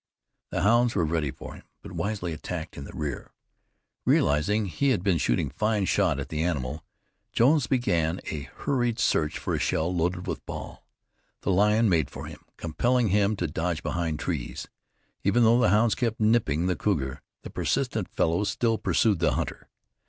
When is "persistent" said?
17.51-18.09